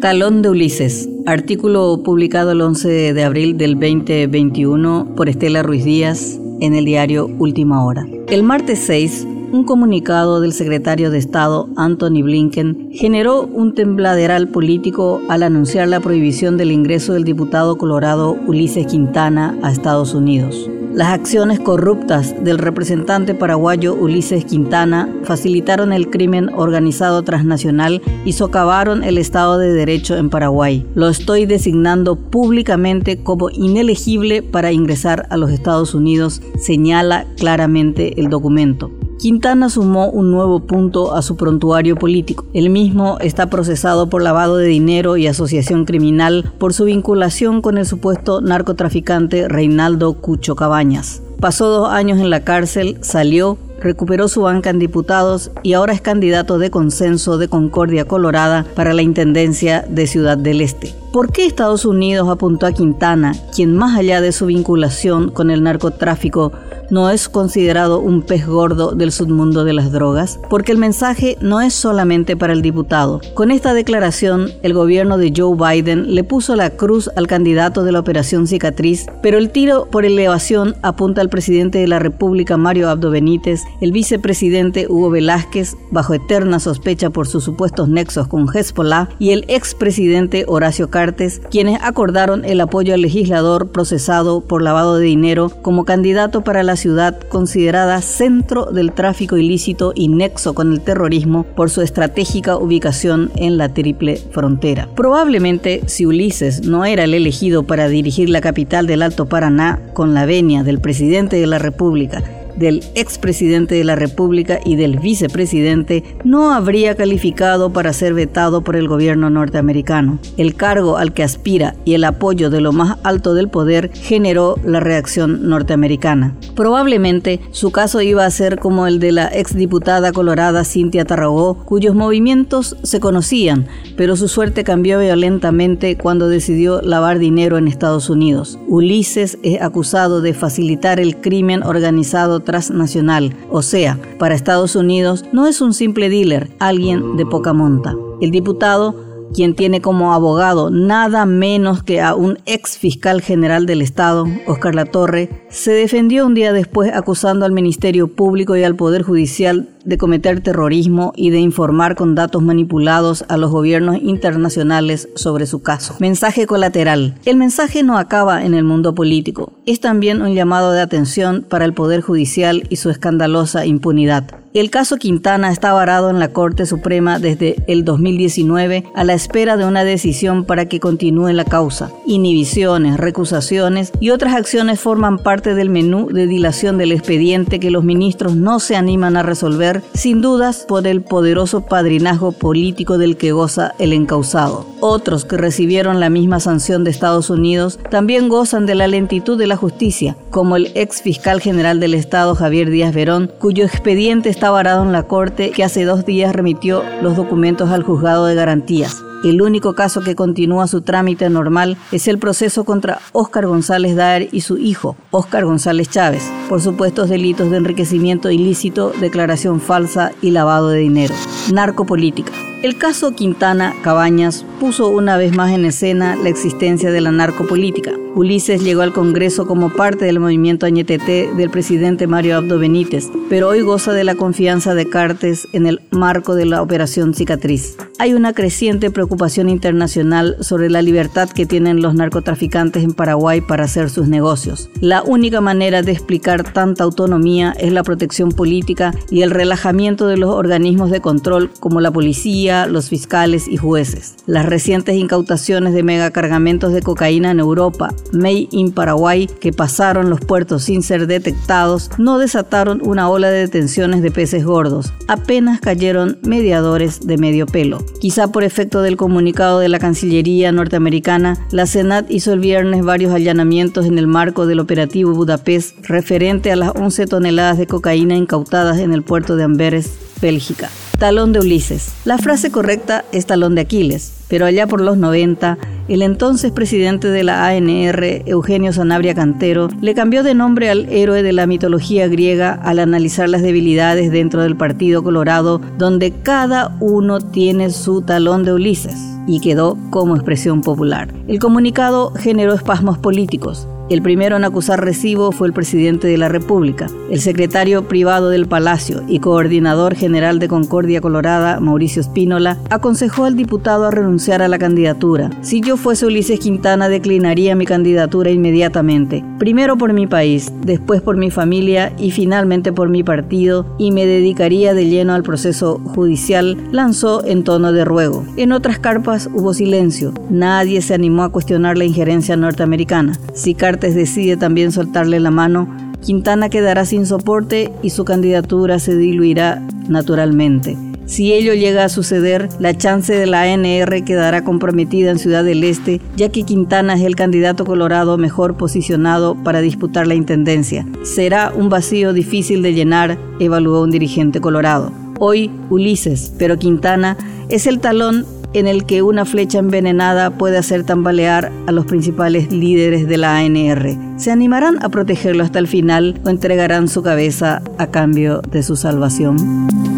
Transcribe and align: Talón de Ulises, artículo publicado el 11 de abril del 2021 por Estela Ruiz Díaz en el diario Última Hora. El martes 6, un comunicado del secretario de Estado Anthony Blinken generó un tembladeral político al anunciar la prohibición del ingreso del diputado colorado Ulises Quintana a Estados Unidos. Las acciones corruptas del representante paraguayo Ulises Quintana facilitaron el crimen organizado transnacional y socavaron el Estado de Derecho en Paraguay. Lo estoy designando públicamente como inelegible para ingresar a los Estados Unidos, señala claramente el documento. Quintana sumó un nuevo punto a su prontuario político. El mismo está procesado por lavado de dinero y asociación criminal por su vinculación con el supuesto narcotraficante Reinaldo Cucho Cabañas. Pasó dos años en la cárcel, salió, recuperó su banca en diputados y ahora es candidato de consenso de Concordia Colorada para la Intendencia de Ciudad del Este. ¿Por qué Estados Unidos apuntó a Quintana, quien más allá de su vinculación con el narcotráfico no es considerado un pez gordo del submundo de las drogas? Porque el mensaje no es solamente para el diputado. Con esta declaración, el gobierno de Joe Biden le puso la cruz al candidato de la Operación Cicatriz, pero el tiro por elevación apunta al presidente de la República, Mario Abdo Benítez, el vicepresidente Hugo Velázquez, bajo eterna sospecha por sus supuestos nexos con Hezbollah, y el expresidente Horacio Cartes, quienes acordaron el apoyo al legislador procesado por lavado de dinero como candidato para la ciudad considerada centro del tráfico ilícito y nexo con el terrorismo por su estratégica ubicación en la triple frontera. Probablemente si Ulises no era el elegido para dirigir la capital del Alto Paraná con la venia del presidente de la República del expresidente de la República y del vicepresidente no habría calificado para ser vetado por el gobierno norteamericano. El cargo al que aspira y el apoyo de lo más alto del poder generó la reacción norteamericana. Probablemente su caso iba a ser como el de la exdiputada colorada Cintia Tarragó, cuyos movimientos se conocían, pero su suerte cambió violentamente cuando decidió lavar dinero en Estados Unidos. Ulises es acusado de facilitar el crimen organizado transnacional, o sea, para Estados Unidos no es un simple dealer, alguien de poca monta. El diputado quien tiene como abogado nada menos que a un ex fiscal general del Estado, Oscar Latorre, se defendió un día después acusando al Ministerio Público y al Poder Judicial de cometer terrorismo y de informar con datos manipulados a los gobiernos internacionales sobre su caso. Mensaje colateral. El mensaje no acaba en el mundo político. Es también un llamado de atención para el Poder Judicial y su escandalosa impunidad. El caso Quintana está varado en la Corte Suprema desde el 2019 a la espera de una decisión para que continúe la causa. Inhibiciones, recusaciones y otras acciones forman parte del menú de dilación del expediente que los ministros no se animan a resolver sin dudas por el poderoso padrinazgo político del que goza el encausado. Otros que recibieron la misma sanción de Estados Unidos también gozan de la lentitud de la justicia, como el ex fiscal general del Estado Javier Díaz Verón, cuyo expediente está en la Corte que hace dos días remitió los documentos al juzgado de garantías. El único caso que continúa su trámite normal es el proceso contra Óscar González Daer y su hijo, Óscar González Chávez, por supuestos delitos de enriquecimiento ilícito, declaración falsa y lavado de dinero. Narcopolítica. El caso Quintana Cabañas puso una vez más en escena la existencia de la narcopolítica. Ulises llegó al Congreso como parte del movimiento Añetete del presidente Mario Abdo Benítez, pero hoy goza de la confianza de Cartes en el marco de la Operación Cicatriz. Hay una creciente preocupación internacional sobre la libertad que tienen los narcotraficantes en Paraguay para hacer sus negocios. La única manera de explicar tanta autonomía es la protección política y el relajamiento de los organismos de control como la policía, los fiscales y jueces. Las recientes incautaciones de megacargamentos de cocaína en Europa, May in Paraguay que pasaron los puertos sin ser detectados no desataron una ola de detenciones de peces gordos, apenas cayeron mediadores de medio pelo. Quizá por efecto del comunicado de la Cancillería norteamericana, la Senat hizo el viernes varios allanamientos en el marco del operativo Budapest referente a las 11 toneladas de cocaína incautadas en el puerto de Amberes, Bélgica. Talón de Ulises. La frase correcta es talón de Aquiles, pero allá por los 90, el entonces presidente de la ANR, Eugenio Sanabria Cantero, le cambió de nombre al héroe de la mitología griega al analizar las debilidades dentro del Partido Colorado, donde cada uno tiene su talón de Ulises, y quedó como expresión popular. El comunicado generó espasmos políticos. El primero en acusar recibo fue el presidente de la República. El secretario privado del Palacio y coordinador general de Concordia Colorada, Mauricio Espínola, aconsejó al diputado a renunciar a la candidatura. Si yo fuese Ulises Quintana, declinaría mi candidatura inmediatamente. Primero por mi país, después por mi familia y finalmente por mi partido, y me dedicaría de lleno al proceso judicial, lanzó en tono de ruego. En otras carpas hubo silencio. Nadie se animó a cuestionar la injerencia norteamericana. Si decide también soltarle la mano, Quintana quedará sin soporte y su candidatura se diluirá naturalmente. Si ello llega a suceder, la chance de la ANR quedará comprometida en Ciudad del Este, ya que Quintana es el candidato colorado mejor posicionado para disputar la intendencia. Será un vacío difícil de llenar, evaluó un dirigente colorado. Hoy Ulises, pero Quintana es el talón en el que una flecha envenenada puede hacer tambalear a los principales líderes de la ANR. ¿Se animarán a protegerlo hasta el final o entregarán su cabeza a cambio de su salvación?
Talón 0.00 0.42
de 0.42 0.50
Ulises, 0.50 1.08
artículo 1.26 2.02
publicado 2.04 2.52
el 2.52 2.60
11 2.60 3.12
de 3.14 3.24
abril 3.24 3.58
del 3.58 3.74
2021 3.74 5.14
por 5.16 5.28
Estela 5.28 5.64
Ruiz 5.64 5.84
Díaz 5.84 6.38
en 6.60 6.76
el 6.76 6.84
diario 6.84 7.28
Última 7.38 7.84
Hora. 7.84 8.06
El 8.28 8.44
martes 8.44 8.78
6, 8.86 9.26
un 9.50 9.64
comunicado 9.64 10.40
del 10.40 10.52
secretario 10.52 11.10
de 11.10 11.18
Estado 11.18 11.68
Anthony 11.76 12.22
Blinken 12.22 12.90
generó 12.92 13.42
un 13.42 13.74
tembladeral 13.74 14.48
político 14.48 15.20
al 15.28 15.42
anunciar 15.42 15.88
la 15.88 15.98
prohibición 15.98 16.56
del 16.56 16.70
ingreso 16.70 17.14
del 17.14 17.24
diputado 17.24 17.76
colorado 17.76 18.36
Ulises 18.46 18.86
Quintana 18.86 19.58
a 19.62 19.72
Estados 19.72 20.14
Unidos. 20.14 20.70
Las 20.92 21.12
acciones 21.12 21.60
corruptas 21.60 22.34
del 22.42 22.58
representante 22.58 23.34
paraguayo 23.34 23.94
Ulises 23.94 24.44
Quintana 24.44 25.08
facilitaron 25.22 25.92
el 25.92 26.08
crimen 26.10 26.48
organizado 26.54 27.22
transnacional 27.22 28.02
y 28.24 28.32
socavaron 28.32 29.04
el 29.04 29.18
Estado 29.18 29.58
de 29.58 29.72
Derecho 29.72 30.16
en 30.16 30.30
Paraguay. 30.30 30.86
Lo 30.94 31.08
estoy 31.08 31.46
designando 31.46 32.16
públicamente 32.16 33.22
como 33.22 33.50
inelegible 33.50 34.42
para 34.42 34.72
ingresar 34.72 35.26
a 35.30 35.36
los 35.36 35.50
Estados 35.50 35.94
Unidos, 35.94 36.40
señala 36.58 37.26
claramente 37.36 38.20
el 38.20 38.28
documento. 38.30 38.90
Quintana 39.18 39.68
sumó 39.68 40.08
un 40.08 40.30
nuevo 40.30 40.60
punto 40.60 41.16
a 41.16 41.22
su 41.22 41.34
prontuario 41.36 41.96
político. 41.96 42.46
El 42.54 42.70
mismo 42.70 43.18
está 43.20 43.50
procesado 43.50 44.08
por 44.08 44.22
lavado 44.22 44.56
de 44.56 44.66
dinero 44.66 45.16
y 45.16 45.26
asociación 45.26 45.86
criminal 45.86 46.52
por 46.58 46.72
su 46.72 46.84
vinculación 46.84 47.60
con 47.60 47.78
el 47.78 47.86
supuesto 47.86 48.40
narcotraficante 48.40 49.48
Reinaldo 49.48 50.14
Cucho 50.14 50.54
Cabañas. 50.54 51.20
Pasó 51.40 51.68
dos 51.68 51.90
años 51.90 52.20
en 52.20 52.30
la 52.30 52.44
cárcel, 52.44 52.98
salió, 53.00 53.58
recuperó 53.80 54.28
su 54.28 54.42
banca 54.42 54.70
en 54.70 54.78
diputados 54.78 55.50
y 55.64 55.72
ahora 55.72 55.92
es 55.92 56.00
candidato 56.00 56.58
de 56.58 56.70
consenso 56.70 57.38
de 57.38 57.48
Concordia 57.48 58.06
Colorada 58.06 58.66
para 58.76 58.94
la 58.94 59.02
Intendencia 59.02 59.84
de 59.88 60.06
Ciudad 60.06 60.38
del 60.38 60.60
Este. 60.60 60.94
¿Por 61.12 61.32
qué 61.32 61.46
Estados 61.46 61.84
Unidos 61.84 62.28
apuntó 62.28 62.66
a 62.66 62.72
Quintana, 62.72 63.34
quien 63.54 63.74
más 63.76 63.98
allá 63.98 64.20
de 64.20 64.32
su 64.32 64.46
vinculación 64.46 65.30
con 65.30 65.50
el 65.50 65.62
narcotráfico 65.62 66.52
no 66.90 67.10
es 67.10 67.28
considerado 67.28 68.00
un 68.00 68.22
pez 68.22 68.46
gordo 68.46 68.92
del 68.92 69.12
submundo 69.12 69.64
de 69.64 69.72
las 69.72 69.92
drogas? 69.92 70.40
Porque 70.48 70.72
el 70.72 70.78
mensaje 70.78 71.36
no 71.40 71.60
es 71.60 71.74
solamente 71.74 72.36
para 72.36 72.52
el 72.52 72.62
diputado. 72.62 73.20
Con 73.34 73.50
esta 73.50 73.74
declaración, 73.74 74.50
el 74.62 74.74
gobierno 74.74 75.18
de 75.18 75.32
Joe 75.36 75.56
Biden 75.56 76.14
le 76.14 76.24
puso 76.24 76.56
la 76.56 76.70
cruz 76.70 77.10
al 77.16 77.26
candidato 77.26 77.84
de 77.84 77.92
la 77.92 78.00
Operación 78.00 78.46
Cicatriz, 78.46 79.06
pero 79.22 79.38
el 79.38 79.50
tiro 79.50 79.86
por 79.90 80.04
elevación 80.04 80.74
apunta 80.82 81.20
al 81.20 81.28
presidente 81.28 81.78
de 81.78 81.88
la 81.88 81.98
República, 81.98 82.56
Mario 82.56 82.88
Abdo 82.88 83.10
Benítez, 83.10 83.62
el 83.80 83.92
vicepresidente 83.92 84.86
Hugo 84.88 85.10
Velázquez, 85.10 85.76
bajo 85.90 86.14
eterna 86.14 86.60
sospecha 86.60 87.10
por 87.10 87.26
sus 87.26 87.44
supuestos 87.44 87.88
nexos 87.88 88.28
con 88.28 88.48
Hezbollah, 88.48 89.08
y 89.18 89.30
el 89.30 89.44
expresidente 89.48 90.44
Horacio 90.48 90.88
Cartes, 90.90 91.42
quienes 91.50 91.78
acordaron 91.82 92.44
el 92.44 92.60
apoyo 92.60 92.94
al 92.94 93.02
legislador 93.02 93.68
procesado 93.68 94.40
por 94.40 94.62
lavado 94.62 94.96
de 94.96 95.06
dinero 95.06 95.50
como 95.62 95.84
candidato 95.84 96.42
para 96.42 96.62
la 96.62 96.77
ciudad 96.78 97.20
considerada 97.28 98.00
centro 98.00 98.66
del 98.72 98.92
tráfico 98.92 99.36
ilícito 99.36 99.92
y 99.94 100.08
nexo 100.08 100.54
con 100.54 100.72
el 100.72 100.80
terrorismo 100.80 101.44
por 101.44 101.68
su 101.68 101.82
estratégica 101.82 102.56
ubicación 102.56 103.30
en 103.36 103.58
la 103.58 103.74
triple 103.74 104.16
frontera. 104.16 104.88
Probablemente 104.96 105.82
si 105.84 106.06
Ulises 106.06 106.64
no 106.66 106.86
era 106.86 107.04
el 107.04 107.12
elegido 107.12 107.64
para 107.64 107.88
dirigir 107.88 108.30
la 108.30 108.40
capital 108.40 108.86
del 108.86 109.02
Alto 109.02 109.26
Paraná 109.26 109.80
con 109.92 110.14
la 110.14 110.24
venia 110.24 110.62
del 110.62 110.80
presidente 110.80 111.36
de 111.36 111.46
la 111.46 111.58
República 111.58 112.22
del 112.58 112.82
expresidente 112.94 113.74
de 113.74 113.84
la 113.84 113.96
República 113.96 114.60
y 114.64 114.76
del 114.76 114.98
vicepresidente 114.98 116.04
no 116.24 116.52
habría 116.52 116.94
calificado 116.94 117.72
para 117.72 117.92
ser 117.92 118.14
vetado 118.14 118.62
por 118.62 118.76
el 118.76 118.88
gobierno 118.88 119.30
norteamericano. 119.30 120.18
El 120.36 120.54
cargo 120.54 120.96
al 120.96 121.12
que 121.12 121.22
aspira 121.22 121.74
y 121.84 121.94
el 121.94 122.04
apoyo 122.04 122.50
de 122.50 122.60
lo 122.60 122.72
más 122.72 122.98
alto 123.02 123.34
del 123.34 123.48
poder 123.48 123.90
generó 123.94 124.56
la 124.64 124.80
reacción 124.80 125.48
norteamericana. 125.48 126.34
Probablemente 126.54 127.40
su 127.50 127.70
caso 127.70 128.02
iba 128.02 128.24
a 128.24 128.30
ser 128.30 128.58
como 128.58 128.86
el 128.86 128.98
de 128.98 129.12
la 129.12 129.28
exdiputada 129.28 130.12
colorada 130.12 130.64
Cintia 130.64 131.04
Tarragó, 131.04 131.64
cuyos 131.64 131.94
movimientos 131.94 132.76
se 132.82 133.00
conocían, 133.00 133.66
pero 133.96 134.16
su 134.16 134.28
suerte 134.28 134.64
cambió 134.64 134.98
violentamente 134.98 135.96
cuando 135.96 136.28
decidió 136.28 136.80
lavar 136.82 137.18
dinero 137.18 137.58
en 137.58 137.68
Estados 137.68 138.10
Unidos. 138.10 138.58
Ulises 138.66 139.38
es 139.42 139.60
acusado 139.60 140.20
de 140.20 140.34
facilitar 140.34 141.00
el 141.00 141.16
crimen 141.20 141.62
organizado 141.62 142.40
transnacional, 142.48 143.36
o 143.50 143.60
sea, 143.60 143.98
para 144.18 144.34
Estados 144.34 144.74
Unidos 144.74 145.26
no 145.32 145.46
es 145.46 145.60
un 145.60 145.74
simple 145.74 146.08
dealer, 146.08 146.48
alguien 146.58 147.18
de 147.18 147.26
poca 147.26 147.52
monta. 147.52 147.94
El 148.22 148.30
diputado 148.30 148.94
quien 149.34 149.54
tiene 149.54 149.80
como 149.80 150.12
abogado 150.12 150.70
nada 150.70 151.26
menos 151.26 151.82
que 151.82 152.00
a 152.00 152.14
un 152.14 152.38
ex 152.46 152.78
fiscal 152.78 153.20
general 153.20 153.66
del 153.66 153.82
Estado, 153.82 154.26
Oscar 154.46 154.74
Latorre, 154.74 155.44
se 155.48 155.72
defendió 155.72 156.26
un 156.26 156.34
día 156.34 156.52
después 156.52 156.92
acusando 156.92 157.44
al 157.44 157.52
Ministerio 157.52 158.08
Público 158.08 158.56
y 158.56 158.64
al 158.64 158.76
Poder 158.76 159.02
Judicial 159.02 159.68
de 159.84 159.96
cometer 159.96 160.40
terrorismo 160.40 161.12
y 161.16 161.30
de 161.30 161.38
informar 161.38 161.94
con 161.94 162.14
datos 162.14 162.42
manipulados 162.42 163.24
a 163.28 163.38
los 163.38 163.50
gobiernos 163.50 163.96
internacionales 164.02 165.08
sobre 165.14 165.46
su 165.46 165.62
caso. 165.62 165.96
Mensaje 165.98 166.46
colateral. 166.46 167.14
El 167.24 167.36
mensaje 167.36 167.82
no 167.82 167.96
acaba 167.96 168.44
en 168.44 168.54
el 168.54 168.64
mundo 168.64 168.94
político. 168.94 169.52
Es 169.64 169.80
también 169.80 170.20
un 170.20 170.34
llamado 170.34 170.72
de 170.72 170.82
atención 170.82 171.44
para 171.48 171.64
el 171.64 171.72
Poder 171.72 172.02
Judicial 172.02 172.64
y 172.68 172.76
su 172.76 172.90
escandalosa 172.90 173.64
impunidad. 173.64 174.37
El 174.58 174.70
caso 174.70 174.96
Quintana 174.96 175.52
está 175.52 175.72
varado 175.72 176.10
en 176.10 176.18
la 176.18 176.32
Corte 176.32 176.66
Suprema 176.66 177.20
desde 177.20 177.62
el 177.68 177.84
2019 177.84 178.86
a 178.92 179.04
la 179.04 179.14
espera 179.14 179.56
de 179.56 179.64
una 179.64 179.84
decisión 179.84 180.44
para 180.44 180.66
que 180.66 180.80
continúe 180.80 181.28
la 181.28 181.44
causa. 181.44 181.92
Inhibiciones, 182.06 182.96
recusaciones 182.96 183.92
y 184.00 184.10
otras 184.10 184.34
acciones 184.34 184.80
forman 184.80 185.18
parte 185.18 185.54
del 185.54 185.70
menú 185.70 186.08
de 186.08 186.26
dilación 186.26 186.76
del 186.76 186.90
expediente 186.90 187.60
que 187.60 187.70
los 187.70 187.84
ministros 187.84 188.34
no 188.34 188.58
se 188.58 188.74
animan 188.74 189.16
a 189.16 189.22
resolver 189.22 189.80
sin 189.94 190.20
dudas 190.20 190.64
por 190.66 190.88
el 190.88 191.02
poderoso 191.02 191.64
padrinazgo 191.64 192.32
político 192.32 192.98
del 192.98 193.16
que 193.16 193.30
goza 193.30 193.76
el 193.78 193.92
encausado. 193.92 194.66
Otros 194.80 195.24
que 195.24 195.36
recibieron 195.36 196.00
la 196.00 196.10
misma 196.10 196.40
sanción 196.40 196.82
de 196.82 196.90
Estados 196.90 197.30
Unidos 197.30 197.78
también 197.90 198.28
gozan 198.28 198.66
de 198.66 198.74
la 198.74 198.88
lentitud 198.88 199.38
de 199.38 199.46
la 199.46 199.56
justicia, 199.56 200.16
como 200.30 200.56
el 200.56 200.72
ex 200.74 201.00
fiscal 201.00 201.40
general 201.40 201.78
del 201.78 201.94
Estado 201.94 202.34
Javier 202.34 202.70
Díaz 202.70 202.92
Verón, 202.92 203.30
cuyo 203.38 203.64
expediente 203.64 204.28
está 204.28 204.47
en 204.48 204.92
la 204.92 205.02
Corte 205.02 205.50
que 205.50 205.62
hace 205.62 205.84
dos 205.84 206.06
días 206.06 206.34
remitió 206.34 206.82
los 207.02 207.16
documentos 207.16 207.70
al 207.70 207.82
juzgado 207.82 208.24
de 208.24 208.34
garantías. 208.34 209.04
El 209.22 209.42
único 209.42 209.74
caso 209.74 210.00
que 210.00 210.14
continúa 210.14 210.66
su 210.66 210.80
trámite 210.80 211.28
normal 211.28 211.76
es 211.92 212.08
el 212.08 212.18
proceso 212.18 212.64
contra 212.64 212.98
Óscar 213.12 213.46
González 213.46 213.94
Daer 213.94 214.28
y 214.32 214.40
su 214.40 214.56
hijo, 214.56 214.96
Óscar 215.10 215.44
González 215.44 215.90
Chávez, 215.90 216.22
por 216.48 216.62
supuestos 216.62 217.10
delitos 217.10 217.50
de 217.50 217.58
enriquecimiento 217.58 218.30
ilícito, 218.30 218.92
declaración 219.00 219.60
falsa 219.60 220.12
y 220.22 220.30
lavado 220.30 220.70
de 220.70 220.78
dinero. 220.78 221.14
Narcopolítica. 221.52 222.32
El 222.60 222.76
caso 222.76 223.14
Quintana 223.14 223.72
Cabañas 223.82 224.44
puso 224.58 224.88
una 224.88 225.16
vez 225.16 225.32
más 225.32 225.52
en 225.52 225.64
escena 225.64 226.16
la 226.16 226.28
existencia 226.28 226.90
de 226.90 227.00
la 227.00 227.12
narcopolítica. 227.12 227.92
Ulises 228.16 228.64
llegó 228.64 228.82
al 228.82 228.92
Congreso 228.92 229.46
como 229.46 229.70
parte 229.70 230.06
del 230.06 230.18
movimiento 230.18 230.66
Añetete 230.66 231.30
del 231.36 231.50
presidente 231.50 232.08
Mario 232.08 232.36
Abdo 232.36 232.58
Benítez, 232.58 233.10
pero 233.28 233.46
hoy 233.46 233.60
goza 233.60 233.92
de 233.92 234.02
la 234.02 234.16
confianza 234.16 234.74
de 234.74 234.90
Cartes 234.90 235.46
en 235.52 235.66
el 235.66 235.82
marco 235.92 236.34
de 236.34 236.46
la 236.46 236.60
Operación 236.60 237.14
Cicatriz. 237.14 237.76
Hay 238.00 238.14
una 238.14 238.32
creciente 238.32 238.92
preocupación 238.92 239.48
internacional 239.48 240.36
sobre 240.38 240.70
la 240.70 240.82
libertad 240.82 241.28
que 241.28 241.46
tienen 241.46 241.82
los 241.82 241.96
narcotraficantes 241.96 242.84
en 242.84 242.92
Paraguay 242.92 243.40
para 243.40 243.64
hacer 243.64 243.90
sus 243.90 244.06
negocios. 244.06 244.70
La 244.80 245.02
única 245.02 245.40
manera 245.40 245.82
de 245.82 245.90
explicar 245.90 246.52
tanta 246.52 246.84
autonomía 246.84 247.56
es 247.58 247.72
la 247.72 247.82
protección 247.82 248.30
política 248.30 248.94
y 249.10 249.22
el 249.22 249.32
relajamiento 249.32 250.06
de 250.06 250.16
los 250.16 250.30
organismos 250.30 250.92
de 250.92 251.00
control 251.00 251.50
como 251.58 251.80
la 251.80 251.90
policía, 251.90 252.66
los 252.66 252.88
fiscales 252.88 253.48
y 253.48 253.56
jueces. 253.56 254.14
Las 254.26 254.46
recientes 254.46 254.94
incautaciones 254.94 255.74
de 255.74 255.82
megacargamentos 255.82 256.72
de 256.72 256.82
cocaína 256.82 257.32
en 257.32 257.40
Europa, 257.40 257.92
May 258.12 258.48
in 258.52 258.70
Paraguay 258.70 259.26
que 259.26 259.52
pasaron 259.52 260.08
los 260.08 260.20
puertos 260.20 260.62
sin 260.62 260.84
ser 260.84 261.08
detectados 261.08 261.90
no 261.98 262.18
desataron 262.18 262.80
una 262.84 263.10
ola 263.10 263.28
de 263.28 263.40
detenciones 263.40 264.02
de 264.02 264.12
peces 264.12 264.44
gordos, 264.44 264.92
apenas 265.08 265.60
cayeron 265.60 266.16
mediadores 266.22 267.04
de 267.04 267.18
medio 267.18 267.46
pelo. 267.46 267.87
Quizá 268.00 268.28
por 268.28 268.44
efecto 268.44 268.82
del 268.82 268.96
comunicado 268.96 269.58
de 269.58 269.68
la 269.68 269.78
Cancillería 269.78 270.52
norteamericana, 270.52 271.46
la 271.50 271.66
Senat 271.66 272.10
hizo 272.10 272.32
el 272.32 272.40
viernes 272.40 272.84
varios 272.84 273.12
allanamientos 273.12 273.86
en 273.86 273.98
el 273.98 274.06
marco 274.06 274.46
del 274.46 274.60
operativo 274.60 275.12
Budapest 275.12 275.84
referente 275.86 276.52
a 276.52 276.56
las 276.56 276.72
11 276.76 277.06
toneladas 277.06 277.58
de 277.58 277.66
cocaína 277.66 278.14
incautadas 278.14 278.78
en 278.78 278.92
el 278.92 279.02
puerto 279.02 279.36
de 279.36 279.44
Amberes, 279.44 279.92
Bélgica. 280.20 280.70
Talón 280.98 281.32
de 281.32 281.38
Ulises. 281.38 281.92
La 282.04 282.18
frase 282.18 282.50
correcta 282.50 283.04
es 283.12 283.24
talón 283.26 283.54
de 283.54 283.62
Aquiles, 283.62 284.12
pero 284.28 284.46
allá 284.46 284.66
por 284.66 284.80
los 284.80 284.98
90, 284.98 285.56
el 285.88 286.02
entonces 286.02 286.50
presidente 286.50 287.08
de 287.08 287.22
la 287.22 287.46
ANR, 287.46 288.24
Eugenio 288.26 288.72
Sanabria 288.72 289.14
Cantero, 289.14 289.68
le 289.80 289.94
cambió 289.94 290.24
de 290.24 290.34
nombre 290.34 290.70
al 290.70 290.88
héroe 290.90 291.22
de 291.22 291.32
la 291.32 291.46
mitología 291.46 292.08
griega 292.08 292.52
al 292.52 292.80
analizar 292.80 293.28
las 293.28 293.42
debilidades 293.42 294.10
dentro 294.10 294.42
del 294.42 294.56
Partido 294.56 295.04
Colorado, 295.04 295.60
donde 295.78 296.10
cada 296.10 296.76
uno 296.80 297.20
tiene 297.20 297.70
su 297.70 298.02
talón 298.02 298.44
de 298.44 298.54
Ulises, 298.54 298.96
y 299.28 299.40
quedó 299.40 299.78
como 299.90 300.16
expresión 300.16 300.62
popular. 300.62 301.14
El 301.28 301.38
comunicado 301.38 302.12
generó 302.16 302.54
espasmos 302.54 302.98
políticos. 302.98 303.68
El 303.90 304.02
primero 304.02 304.36
en 304.36 304.44
acusar 304.44 304.84
recibo 304.84 305.32
fue 305.32 305.48
el 305.48 305.54
presidente 305.54 306.08
de 306.08 306.18
la 306.18 306.28
República. 306.28 306.88
El 307.10 307.20
secretario 307.20 307.88
privado 307.88 308.28
del 308.28 308.46
Palacio 308.46 309.02
y 309.08 309.18
coordinador 309.18 309.94
general 309.94 310.38
de 310.38 310.46
Concordia 310.46 311.00
Colorada, 311.00 311.58
Mauricio 311.58 312.02
Espínola, 312.02 312.58
aconsejó 312.68 313.24
al 313.24 313.34
diputado 313.34 313.86
a 313.86 313.90
renunciar 313.90 314.42
a 314.42 314.48
la 314.48 314.58
candidatura. 314.58 315.30
Si 315.40 315.62
yo 315.62 315.78
fuese 315.78 316.04
Ulises 316.04 316.38
Quintana, 316.38 316.90
declinaría 316.90 317.54
mi 317.54 317.64
candidatura 317.64 318.30
inmediatamente. 318.30 319.24
Primero 319.38 319.78
por 319.78 319.94
mi 319.94 320.06
país, 320.06 320.52
después 320.60 321.00
por 321.00 321.16
mi 321.16 321.30
familia 321.30 321.94
y 321.98 322.10
finalmente 322.10 322.72
por 322.72 322.90
mi 322.90 323.02
partido, 323.02 323.64
y 323.78 323.90
me 323.90 324.04
dedicaría 324.04 324.74
de 324.74 324.86
lleno 324.90 325.14
al 325.14 325.22
proceso 325.22 325.80
judicial, 325.82 326.58
lanzó 326.72 327.24
en 327.24 327.42
tono 327.42 327.72
de 327.72 327.86
ruego. 327.86 328.22
En 328.36 328.52
otras 328.52 328.78
carpas 328.78 329.30
hubo 329.32 329.54
silencio. 329.54 330.12
Nadie 330.28 330.82
se 330.82 330.92
animó 330.92 331.22
a 331.22 331.32
cuestionar 331.32 331.78
la 331.78 331.86
injerencia 331.86 332.36
norteamericana. 332.36 333.18
Si 333.32 333.54
decide 333.80 334.36
también 334.36 334.72
soltarle 334.72 335.20
la 335.20 335.30
mano, 335.30 335.68
Quintana 336.04 336.48
quedará 336.48 336.84
sin 336.84 337.06
soporte 337.06 337.70
y 337.82 337.90
su 337.90 338.04
candidatura 338.04 338.78
se 338.78 338.96
diluirá 338.96 339.62
naturalmente. 339.88 340.76
Si 341.08 341.32
ello 341.32 341.54
llega 341.54 341.84
a 341.84 341.88
suceder, 341.88 342.50
la 342.60 342.76
chance 342.76 343.14
de 343.14 343.26
la 343.26 343.42
ANR 343.42 344.04
quedará 344.04 344.44
comprometida 344.44 345.10
en 345.10 345.18
Ciudad 345.18 345.42
del 345.42 345.64
Este, 345.64 346.02
ya 346.16 346.28
que 346.28 346.42
Quintana 346.42 346.94
es 346.94 347.00
el 347.00 347.16
candidato 347.16 347.64
colorado 347.64 348.18
mejor 348.18 348.58
posicionado 348.58 349.34
para 349.42 349.62
disputar 349.62 350.06
la 350.06 350.14
intendencia. 350.14 350.86
Será 351.04 351.50
un 351.56 351.70
vacío 351.70 352.12
difícil 352.12 352.60
de 352.60 352.74
llenar, 352.74 353.18
evaluó 353.40 353.82
un 353.82 353.90
dirigente 353.90 354.42
colorado. 354.42 354.92
Hoy 355.18 355.50
Ulises, 355.70 356.34
pero 356.38 356.58
Quintana 356.58 357.16
es 357.48 357.66
el 357.66 357.80
talón 357.80 358.26
en 358.58 358.66
el 358.66 358.84
que 358.84 359.02
una 359.02 359.24
flecha 359.24 359.58
envenenada 359.58 360.30
puede 360.30 360.58
hacer 360.58 360.84
tambalear 360.84 361.52
a 361.66 361.72
los 361.72 361.86
principales 361.86 362.52
líderes 362.52 363.08
de 363.08 363.16
la 363.16 363.38
ANR. 363.38 363.96
¿Se 364.16 364.30
animarán 364.30 364.82
a 364.82 364.88
protegerlo 364.88 365.44
hasta 365.44 365.58
el 365.58 365.68
final 365.68 366.20
o 366.24 366.28
entregarán 366.28 366.88
su 366.88 367.02
cabeza 367.02 367.62
a 367.78 367.86
cambio 367.88 368.40
de 368.42 368.62
su 368.62 368.76
salvación? 368.76 369.97